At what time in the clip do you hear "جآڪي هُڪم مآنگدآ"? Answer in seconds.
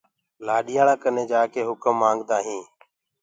1.31-2.37